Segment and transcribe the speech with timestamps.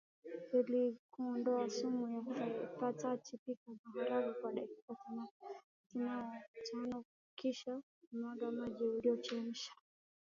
[0.59, 2.21] Ili kuondoa sumu ya
[2.77, 4.95] phytate pika maharage kwa dakika
[6.71, 9.71] tanokisha mwaga maji uliyochemsha